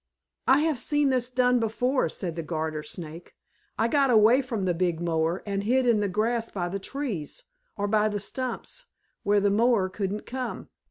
"I 0.47 0.61
have 0.61 0.79
seen 0.79 1.11
this 1.11 1.29
done 1.29 1.59
before," 1.59 2.09
said 2.09 2.35
the 2.35 2.41
Garter 2.41 2.81
Snake. 2.81 3.35
"I 3.77 3.87
got 3.87 4.09
away 4.09 4.41
from 4.41 4.65
the 4.65 4.73
big 4.73 4.99
mower, 4.99 5.43
and 5.45 5.61
hid 5.63 5.85
in 5.85 5.99
the 5.99 6.09
grass 6.09 6.49
by 6.49 6.69
the 6.69 6.79
trees, 6.79 7.43
or 7.77 7.87
by 7.87 8.09
the 8.09 8.19
stumps 8.19 8.87
where 9.21 9.39
the 9.39 9.51
mower 9.51 9.89
couldn't 9.89 10.25
come. 10.25 10.69